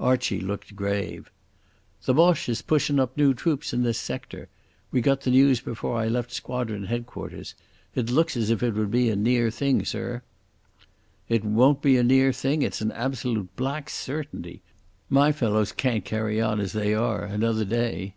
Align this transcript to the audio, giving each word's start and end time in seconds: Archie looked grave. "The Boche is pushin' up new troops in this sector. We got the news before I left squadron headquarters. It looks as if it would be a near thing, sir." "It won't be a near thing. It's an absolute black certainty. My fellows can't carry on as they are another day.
Archie 0.00 0.40
looked 0.40 0.74
grave. 0.74 1.30
"The 2.04 2.12
Boche 2.12 2.48
is 2.48 2.62
pushin' 2.62 2.98
up 2.98 3.16
new 3.16 3.32
troops 3.32 3.72
in 3.72 3.84
this 3.84 3.96
sector. 4.00 4.48
We 4.90 5.00
got 5.00 5.20
the 5.20 5.30
news 5.30 5.60
before 5.60 5.96
I 6.00 6.08
left 6.08 6.32
squadron 6.32 6.86
headquarters. 6.86 7.54
It 7.94 8.10
looks 8.10 8.36
as 8.36 8.50
if 8.50 8.60
it 8.60 8.74
would 8.74 8.90
be 8.90 9.08
a 9.08 9.14
near 9.14 9.52
thing, 9.52 9.84
sir." 9.84 10.22
"It 11.28 11.44
won't 11.44 11.80
be 11.80 11.96
a 11.96 12.02
near 12.02 12.32
thing. 12.32 12.62
It's 12.62 12.80
an 12.80 12.90
absolute 12.90 13.54
black 13.54 13.88
certainty. 13.88 14.62
My 15.08 15.30
fellows 15.30 15.70
can't 15.70 16.04
carry 16.04 16.40
on 16.40 16.58
as 16.58 16.72
they 16.72 16.92
are 16.92 17.22
another 17.24 17.64
day. 17.64 18.16